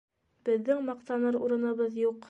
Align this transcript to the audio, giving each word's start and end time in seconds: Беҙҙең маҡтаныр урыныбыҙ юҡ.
Беҙҙең 0.49 0.81
маҡтаныр 0.89 1.41
урыныбыҙ 1.45 2.03
юҡ. 2.07 2.19